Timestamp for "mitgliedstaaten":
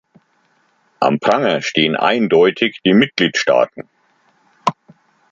2.95-3.87